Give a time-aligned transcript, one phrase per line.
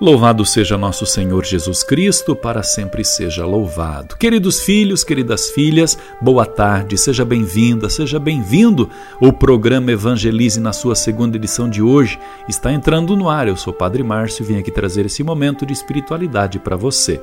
[0.00, 4.16] Louvado seja nosso Senhor Jesus Cristo, para sempre seja louvado.
[4.16, 8.88] Queridos filhos, queridas filhas, boa tarde, seja bem-vinda, seja bem-vindo.
[9.20, 13.46] O programa Evangelize na sua segunda edição de hoje está entrando no ar.
[13.46, 17.20] Eu sou Padre Márcio e vim aqui trazer esse momento de espiritualidade para você.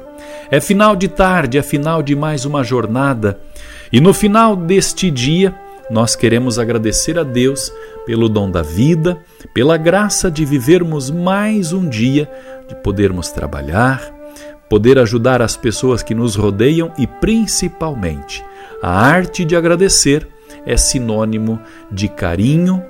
[0.52, 3.40] É final de tarde, é final de mais uma jornada
[3.92, 5.60] e no final deste dia
[5.90, 7.72] nós queremos agradecer a Deus
[8.06, 9.18] pelo dom da vida,
[9.54, 12.30] pela graça de vivermos mais um dia,
[12.68, 14.14] de podermos trabalhar,
[14.70, 18.44] poder ajudar as pessoas que nos rodeiam e, principalmente,
[18.82, 20.28] a arte de agradecer
[20.66, 21.60] é sinônimo
[21.90, 22.84] de carinho,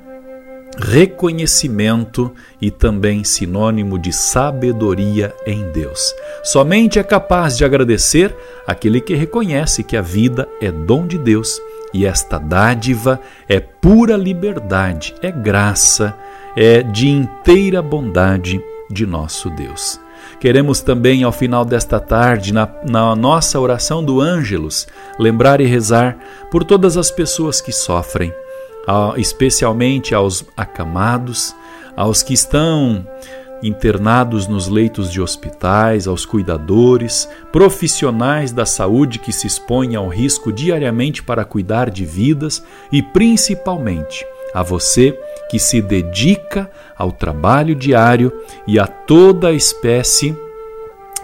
[0.79, 6.13] reconhecimento e também sinônimo de sabedoria em Deus.
[6.43, 8.35] Somente é capaz de agradecer
[8.65, 11.59] aquele que reconhece que a vida é dom de Deus
[11.93, 16.17] e esta dádiva é pura liberdade, é graça,
[16.55, 19.99] é de inteira bondade de nosso Deus.
[20.39, 26.17] Queremos também, ao final desta tarde, na, na, nossa oração do Ângelos, lembrar e rezar
[26.51, 28.33] por todas as pessoas que sofrem,
[29.15, 31.55] especialmente aos acamados,
[31.95, 33.05] aos que estão
[33.61, 40.51] internados nos leitos de hospitais, aos cuidadores, profissionais da saúde que se expõem ao risco
[40.51, 45.17] diariamente para cuidar de vidas e, principalmente, a você
[45.49, 48.31] que se dedica ao trabalho diário
[48.65, 50.35] e a toda espécie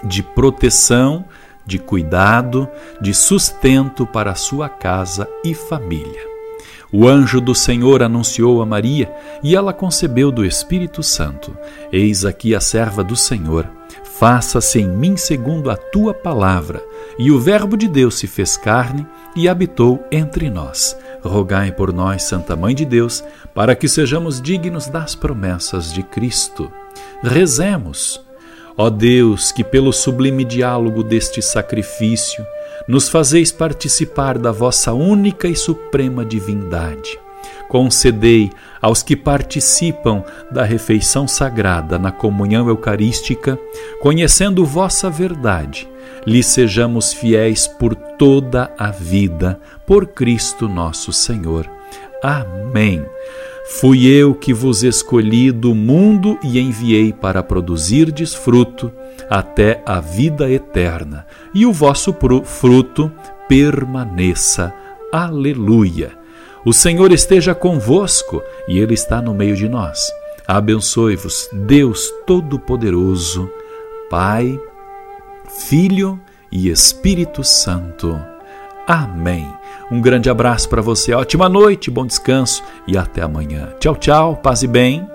[0.04, 1.26] de proteção,
[1.66, 2.68] de cuidado,
[3.00, 6.33] de sustento para a sua casa e família.
[6.96, 11.58] O anjo do Senhor anunciou a Maria e ela concebeu do Espírito Santo.
[11.92, 13.68] Eis aqui a serva do Senhor.
[14.04, 16.86] Faça-se em mim segundo a tua palavra.
[17.18, 20.96] E o Verbo de Deus se fez carne e habitou entre nós.
[21.24, 23.24] Rogai por nós, Santa Mãe de Deus,
[23.56, 26.72] para que sejamos dignos das promessas de Cristo.
[27.24, 28.24] Rezemos.
[28.78, 32.46] Ó Deus, que pelo sublime diálogo deste sacrifício
[32.88, 37.20] nos fazeis participar da vossa única e suprema divindade.
[37.68, 38.52] Concedei
[38.82, 43.58] aos que participam da refeição sagrada na comunhão eucarística,
[44.02, 45.90] conhecendo vossa verdade,
[46.26, 51.70] lhe sejamos fiéis por toda a vida, por Cristo nosso Senhor.
[52.22, 53.06] Amém.
[53.66, 58.92] Fui eu que vos escolhi do mundo e enviei para produzirdes fruto
[59.30, 62.14] até a vida eterna, e o vosso
[62.44, 63.12] fruto
[63.48, 64.74] permaneça.
[65.12, 66.12] Aleluia!
[66.66, 70.12] O Senhor esteja convosco e Ele está no meio de nós.
[70.46, 73.50] Abençoe-vos, Deus Todo-Poderoso,
[74.10, 74.60] Pai,
[75.68, 76.20] Filho
[76.52, 78.33] e Espírito Santo.
[78.88, 79.48] Amém.
[79.92, 83.74] Um grande abraço para você, ótima noite, bom descanso e até amanhã.
[83.80, 85.08] Tchau, tchau, paz e bem.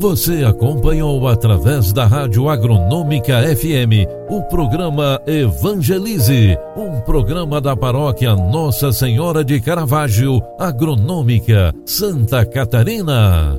[0.00, 8.92] Você acompanhou através da Rádio Agronômica FM o programa Evangelize, um programa da paróquia Nossa
[8.92, 13.58] Senhora de Caravaggio, Agronômica, Santa Catarina.